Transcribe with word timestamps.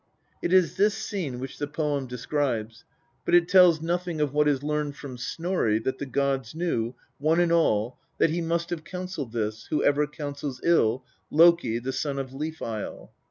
"It 0.41 0.51
is 0.51 0.77
this 0.77 0.95
scene 0.97 1.37
which 1.39 1.59
the 1.59 1.67
poem 1.67 2.07
describes, 2.07 2.85
but 3.23 3.35
it 3.35 3.47
tells 3.47 3.83
nothing 3.83 4.19
of 4.19 4.33
what 4.33 4.47
is 4.47 4.63
learned 4.63 4.95
from 4.95 5.15
Snorri 5.15 5.77
that" 5.77 5.99
the 5.99 6.07
gods 6.07 6.55
knew, 6.55 6.95
one 7.19 7.39
and 7.39 7.51
all, 7.51 7.99
that 8.17 8.31
he 8.31 8.41
must 8.41 8.71
have 8.71 8.83
counselled 8.83 9.31
this, 9.31 9.67
who 9.67 9.83
ever 9.83 10.07
counsels 10.07 10.59
ill, 10.63 11.05
Loki, 11.29 11.77
the 11.77 11.93
son 11.93 12.17
of 12.17 12.33
Leaf 12.33 12.63
isle." 12.63 13.13